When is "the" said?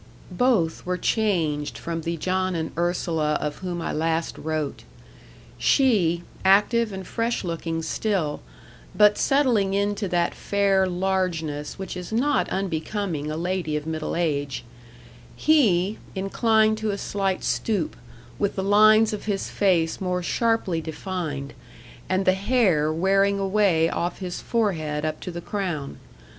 2.01-2.17, 18.55-18.63, 22.25-22.33, 25.29-25.41